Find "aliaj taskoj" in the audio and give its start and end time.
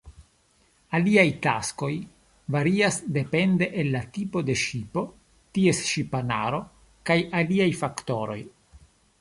0.99-1.89